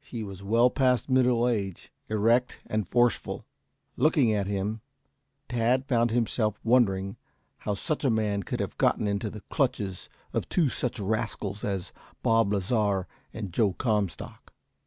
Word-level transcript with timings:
He 0.00 0.24
was 0.24 0.42
well 0.42 0.70
past 0.70 1.10
middle 1.10 1.46
age, 1.46 1.92
erect 2.08 2.60
and 2.64 2.88
forceful. 2.88 3.44
Looking 3.98 4.32
at 4.32 4.46
him, 4.46 4.80
Tad 5.50 5.84
found 5.84 6.10
himself 6.10 6.58
wondering 6.64 7.18
how 7.58 7.74
such 7.74 8.02
a 8.02 8.08
man 8.10 8.42
could 8.42 8.58
have 8.60 8.78
gotten 8.78 9.06
into 9.06 9.28
the 9.28 9.42
clutches 9.50 10.08
of 10.32 10.48
two 10.48 10.70
such 10.70 10.98
rascals 10.98 11.62
as 11.62 11.92
Bob 12.22 12.54
Lasar 12.54 13.06
and 13.34 13.52
Joe 13.52 13.74
Comstock. 13.74 14.54